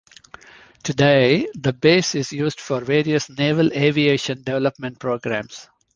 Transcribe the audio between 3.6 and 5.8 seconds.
Aviation development programs.